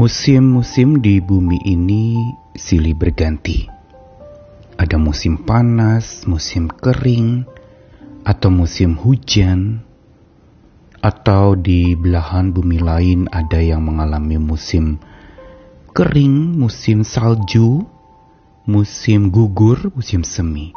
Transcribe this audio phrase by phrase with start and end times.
[0.00, 3.68] Musim-musim di bumi ini silih berganti.
[4.80, 7.44] Ada musim panas, musim kering,
[8.24, 9.84] atau musim hujan,
[11.04, 14.96] atau di belahan bumi lain ada yang mengalami musim
[15.92, 17.84] kering, musim salju,
[18.64, 20.72] musim gugur, musim semi.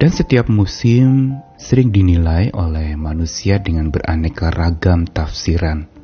[0.00, 6.01] Dan setiap musim sering dinilai oleh manusia dengan beraneka ragam tafsiran.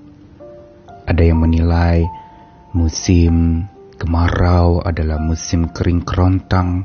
[1.08, 2.04] Ada yang menilai
[2.76, 3.64] musim
[3.96, 6.84] kemarau adalah musim kering kerontang.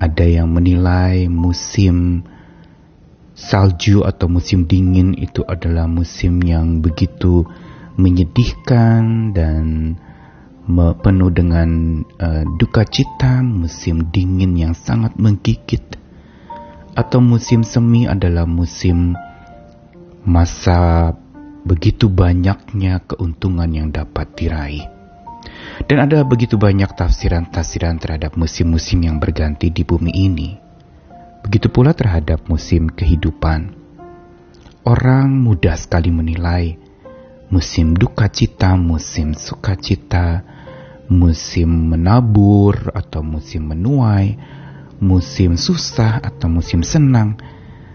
[0.00, 2.24] Ada yang menilai musim
[3.36, 7.44] salju atau musim dingin itu adalah musim yang begitu
[8.00, 9.96] menyedihkan dan
[11.04, 15.84] penuh dengan uh, duka cita, musim dingin yang sangat menggigit.
[16.96, 19.12] Atau musim semi adalah musim
[20.24, 21.12] masa
[21.66, 24.86] begitu banyaknya keuntungan yang dapat diraih.
[25.90, 30.50] Dan ada begitu banyak tafsiran-tafsiran terhadap musim-musim yang berganti di bumi ini.
[31.42, 33.74] Begitu pula terhadap musim kehidupan.
[34.86, 36.78] Orang mudah sekali menilai
[37.50, 40.42] musim duka cita, musim sukacita,
[41.10, 44.38] musim menabur atau musim menuai,
[45.02, 47.38] musim susah atau musim senang,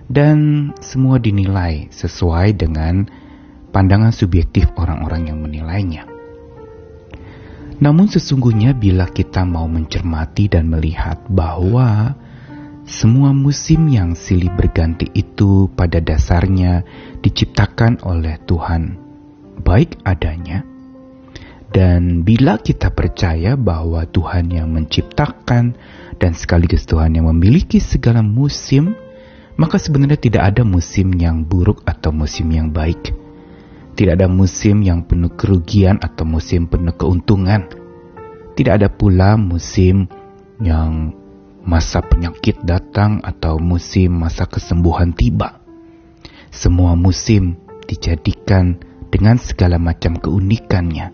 [0.08, 3.08] dan semua dinilai sesuai dengan
[3.72, 6.06] pandangan subjektif orang-orang yang menilainya.
[7.82, 12.14] Namun sesungguhnya bila kita mau mencermati dan melihat bahwa
[12.86, 16.86] semua musim yang silih berganti itu pada dasarnya
[17.26, 19.02] diciptakan oleh Tuhan
[19.62, 20.66] baik adanya.
[21.72, 25.72] Dan bila kita percaya bahwa Tuhan yang menciptakan
[26.20, 28.92] dan sekaligus Tuhan yang memiliki segala musim,
[29.56, 33.16] maka sebenarnya tidak ada musim yang buruk atau musim yang baik.
[34.02, 37.70] Tidak ada musim yang penuh kerugian atau musim penuh keuntungan.
[38.58, 40.10] Tidak ada pula musim
[40.58, 41.14] yang
[41.62, 45.62] masa penyakit datang atau musim masa kesembuhan tiba.
[46.50, 48.82] Semua musim dijadikan
[49.14, 51.14] dengan segala macam keunikannya.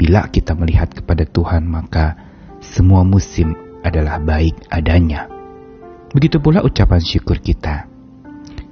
[0.00, 2.16] Bila kita melihat kepada Tuhan, maka
[2.64, 3.52] semua musim
[3.84, 5.28] adalah baik adanya.
[6.16, 7.84] Begitu pula ucapan syukur kita.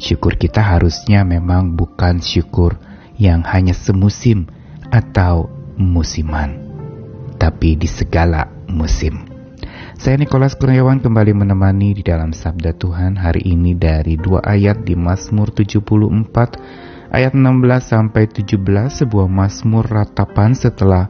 [0.00, 2.80] Syukur kita harusnya memang bukan syukur
[3.16, 4.48] yang hanya semusim
[4.92, 6.56] atau musiman,
[7.40, 9.28] tapi di segala musim.
[9.96, 14.92] Saya Nikolas Kurniawan kembali menemani di dalam Sabda Tuhan hari ini dari dua ayat di
[14.92, 17.40] Mazmur 74 ayat 16
[17.80, 18.60] sampai 17
[18.92, 21.08] sebuah Mazmur ratapan setelah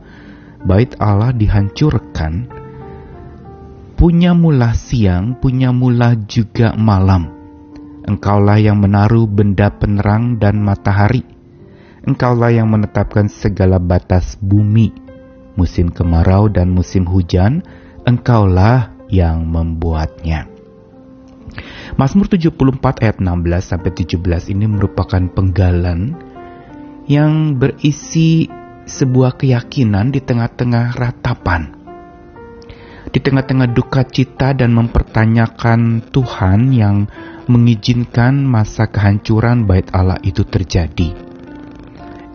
[0.63, 2.47] bait Allah dihancurkan
[3.99, 7.33] punya mula siang, punya mula juga malam.
[8.07, 11.36] Engkaulah yang menaruh benda penerang dan matahari
[12.07, 14.95] Engkaulah yang menetapkan segala batas bumi,
[15.59, 17.67] musim kemarau dan musim hujan,
[18.07, 20.47] Engkaulah yang membuatnya.
[21.99, 26.15] Mazmur 74 ayat 16 sampai 17 ini merupakan penggalan
[27.11, 28.47] yang berisi
[28.87, 31.75] sebuah keyakinan di tengah-tengah ratapan.
[33.11, 37.11] Di tengah-tengah duka cita dan mempertanyakan Tuhan yang
[37.51, 41.26] mengizinkan masa kehancuran bait Allah itu terjadi.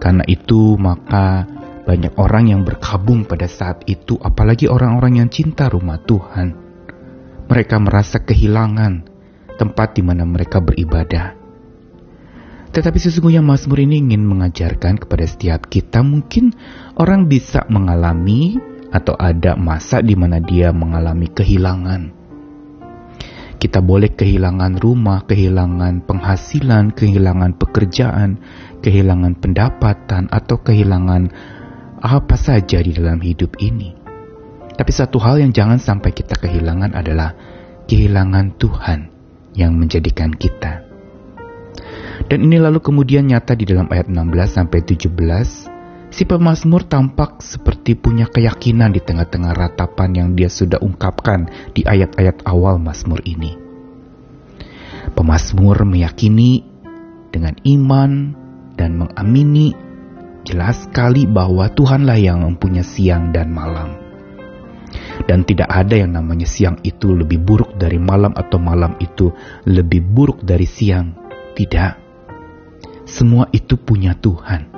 [0.01, 1.45] Karena itu maka
[1.85, 6.57] banyak orang yang berkabung pada saat itu apalagi orang-orang yang cinta rumah Tuhan.
[7.45, 9.05] Mereka merasa kehilangan
[9.61, 11.37] tempat di mana mereka beribadah.
[12.71, 16.55] Tetapi sesungguhnya Mazmur ini ingin mengajarkan kepada setiap kita mungkin
[16.97, 18.57] orang bisa mengalami
[18.89, 22.21] atau ada masa di mana dia mengalami kehilangan
[23.61, 28.41] kita boleh kehilangan rumah, kehilangan penghasilan, kehilangan pekerjaan,
[28.81, 31.31] kehilangan pendapatan, atau kehilangan
[32.01, 33.93] apa saja di dalam hidup ini.
[34.73, 37.37] Tapi satu hal yang jangan sampai kita kehilangan adalah
[37.85, 38.99] kehilangan Tuhan
[39.53, 40.81] yang menjadikan kita.
[42.25, 47.97] Dan ini lalu kemudian nyata di dalam ayat 16 sampai 17, si pemazmur tampak seperti
[47.97, 53.57] punya keyakinan di tengah-tengah ratapan yang dia sudah ungkapkan di ayat-ayat awal Mazmur ini.
[55.17, 56.63] Pemazmur meyakini
[57.33, 58.40] dengan iman
[58.81, 59.77] dan mengamini
[60.41, 63.93] jelas sekali bahwa Tuhanlah yang mempunyai siang dan malam.
[65.29, 69.29] Dan tidak ada yang namanya siang itu lebih buruk dari malam atau malam itu
[69.69, 71.13] lebih buruk dari siang.
[71.53, 71.93] Tidak.
[73.05, 74.73] Semua itu punya Tuhan.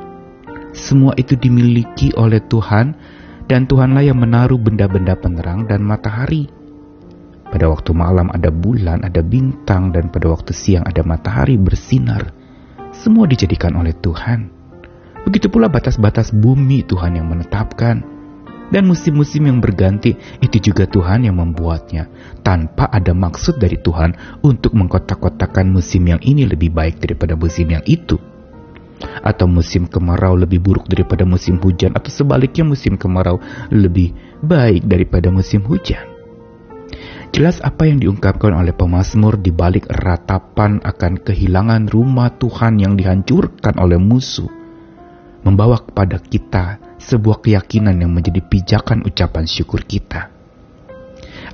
[0.75, 2.91] Semua itu dimiliki oleh Tuhan
[3.47, 6.51] dan Tuhanlah yang menaruh benda-benda penerang dan matahari.
[7.47, 12.43] Pada waktu malam ada bulan, ada bintang, dan pada waktu siang ada matahari bersinar
[13.03, 14.47] semua dijadikan oleh Tuhan.
[15.27, 18.15] Begitu pula batas-batas bumi Tuhan yang menetapkan.
[18.71, 22.09] Dan musim-musim yang berganti itu juga Tuhan yang membuatnya
[22.41, 27.83] tanpa ada maksud dari Tuhan untuk mengkotak-kotakan musim yang ini lebih baik daripada musim yang
[27.85, 28.17] itu.
[29.21, 33.38] Atau musim kemarau lebih buruk daripada musim hujan atau sebaliknya musim kemarau
[33.69, 36.12] lebih baik daripada musim hujan.
[37.33, 43.74] Jelas apa yang diungkapkan oleh pemazmur di balik ratapan akan kehilangan rumah Tuhan yang dihancurkan
[43.81, 44.45] oleh musuh
[45.41, 50.30] membawa kepada kita sebuah keyakinan yang menjadi pijakan ucapan syukur kita.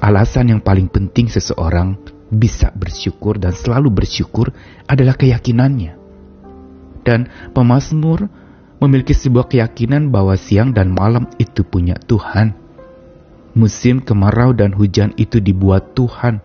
[0.04, 1.96] Alasan yang paling penting seseorang
[2.28, 4.52] bisa bersyukur dan selalu bersyukur
[4.84, 5.96] adalah keyakinannya.
[7.08, 8.28] Dan pemazmur
[8.84, 12.69] memiliki sebuah keyakinan bahwa siang dan malam itu punya Tuhan.
[13.58, 16.42] Musim kemarau dan hujan itu dibuat Tuhan.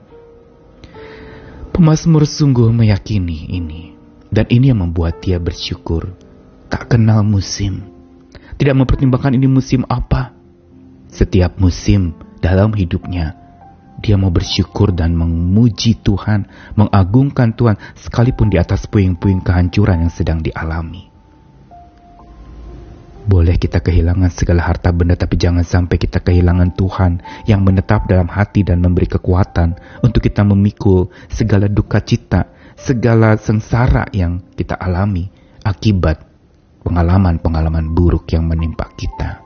[1.74, 3.98] Pemazmur sungguh meyakini ini,
[4.30, 6.14] dan ini yang membuat dia bersyukur.
[6.70, 7.94] Tak kenal musim
[8.54, 10.30] tidak mempertimbangkan ini musim apa.
[11.10, 13.38] Setiap musim dalam hidupnya,
[14.02, 20.42] dia mau bersyukur dan memuji Tuhan, mengagungkan Tuhan, sekalipun di atas puing-puing kehancuran yang sedang
[20.42, 21.13] dialami.
[23.25, 28.29] Boleh kita kehilangan segala harta benda, tapi jangan sampai kita kehilangan Tuhan yang menetap dalam
[28.29, 35.32] hati dan memberi kekuatan untuk kita memikul segala duka cita, segala sengsara yang kita alami
[35.65, 36.21] akibat
[36.85, 39.41] pengalaman-pengalaman buruk yang menimpa kita.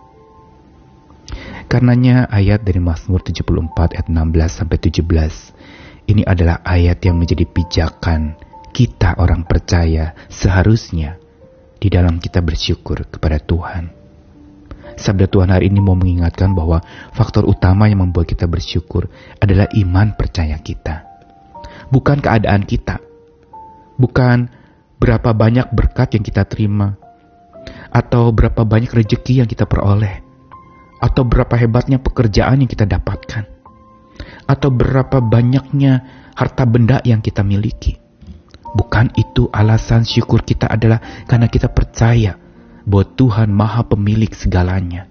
[1.70, 8.34] Karenanya ayat dari Mazmur 74 ayat 16 sampai 17 ini adalah ayat yang menjadi pijakan
[8.72, 11.20] kita orang percaya seharusnya
[11.78, 13.94] di dalam kita bersyukur kepada Tuhan.
[14.98, 16.82] Sabda Tuhan hari ini mau mengingatkan bahwa
[17.14, 19.06] faktor utama yang membuat kita bersyukur
[19.38, 21.06] adalah iman percaya kita.
[21.94, 22.98] Bukan keadaan kita.
[23.94, 24.50] Bukan
[24.98, 26.98] berapa banyak berkat yang kita terima,
[27.94, 30.22] atau berapa banyak rezeki yang kita peroleh,
[30.98, 33.46] atau berapa hebatnya pekerjaan yang kita dapatkan,
[34.50, 36.02] atau berapa banyaknya
[36.34, 38.07] harta benda yang kita miliki.
[38.76, 42.36] Bukan itu alasan syukur kita adalah karena kita percaya
[42.84, 45.08] bahwa Tuhan Maha Pemilik segalanya.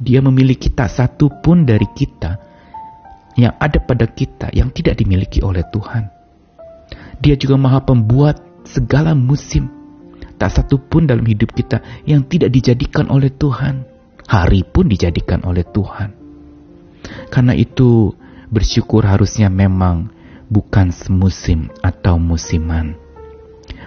[0.00, 2.36] Dia memiliki tak satu pun dari kita
[3.38, 6.10] yang ada pada kita yang tidak dimiliki oleh Tuhan.
[7.20, 9.84] Dia juga Maha Pembuat segala musim
[10.34, 13.86] Tak satu pun dalam hidup kita yang tidak dijadikan oleh Tuhan.
[14.24, 16.16] Hari pun dijadikan oleh Tuhan.
[17.28, 18.16] Karena itu
[18.48, 20.10] bersyukur harusnya memang
[20.48, 22.96] bukan semusim atau musiman.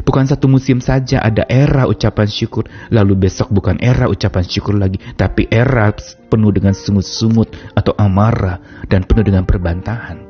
[0.05, 5.01] Bukan satu musim saja ada era ucapan syukur, lalu besok bukan era ucapan syukur lagi,
[5.17, 5.89] tapi era
[6.29, 10.21] penuh dengan sungut-sungut atau amarah dan penuh dengan perbantahan.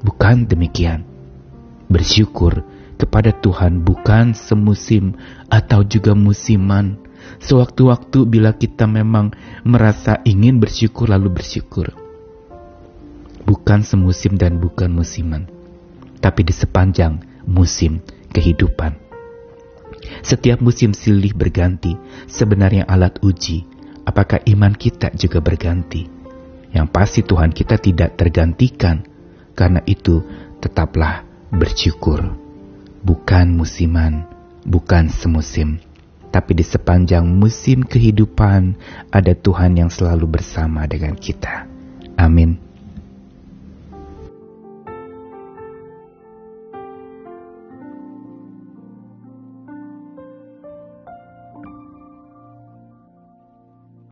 [0.00, 1.04] Bukan demikian.
[1.88, 2.64] Bersyukur
[2.98, 5.14] kepada Tuhan bukan semusim
[5.46, 6.98] atau juga musiman.
[7.38, 9.30] Sewaktu-waktu bila kita memang
[9.62, 12.07] merasa ingin bersyukur lalu bersyukur.
[13.48, 15.48] Bukan semusim dan bukan musiman.
[16.20, 18.92] Tapi di sepanjang musim kehidupan.
[20.20, 21.96] Setiap musim silih berganti,
[22.28, 23.64] sebenarnya alat uji
[24.04, 26.04] apakah iman kita juga berganti.
[26.72, 29.00] Yang pasti Tuhan kita tidak tergantikan,
[29.56, 30.20] karena itu
[30.60, 32.36] tetaplah bersyukur
[33.02, 34.28] bukan musiman,
[34.68, 35.80] bukan semusim,
[36.28, 38.76] tapi di sepanjang musim kehidupan
[39.08, 41.64] ada Tuhan yang selalu bersama dengan kita.
[42.18, 42.67] Amin.